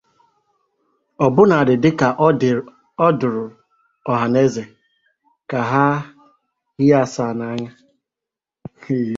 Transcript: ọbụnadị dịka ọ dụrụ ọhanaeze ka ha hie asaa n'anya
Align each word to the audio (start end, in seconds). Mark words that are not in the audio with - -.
ọbụnadị 1.25 1.75
dịka 1.83 2.07
ọ 3.05 3.07
dụrụ 3.19 3.43
ọhanaeze 4.11 4.63
ka 5.49 5.59
ha 5.71 5.85
hie 6.77 6.95
asaa 7.03 7.31
n'anya 7.37 7.69